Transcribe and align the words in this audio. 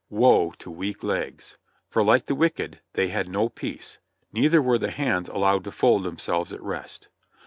Woe 0.09 0.51
to 0.57 0.71
weak 0.71 1.03
legs! 1.03 1.59
For 1.87 2.01
like 2.01 2.25
the 2.25 2.33
wicked, 2.33 2.81
they 2.93 3.09
had 3.09 3.29
no 3.29 3.49
peace; 3.49 3.99
neither 4.33 4.59
were 4.59 4.79
the 4.79 4.89
hands 4.89 5.29
allowed 5.29 5.63
to 5.65 5.71
fold 5.71 6.01
themselves 6.05 6.51
at 6.51 6.63
rest. 6.63 7.07